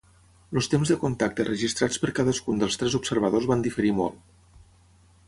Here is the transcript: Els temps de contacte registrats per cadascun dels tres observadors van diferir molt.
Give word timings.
Els 0.59 0.67
temps 0.73 0.91
de 0.93 0.97
contacte 1.01 1.45
registrats 1.49 2.01
per 2.05 2.11
cadascun 2.21 2.63
dels 2.63 2.79
tres 2.83 2.97
observadors 3.01 3.49
van 3.53 3.63
diferir 3.69 3.93
molt. 4.01 4.21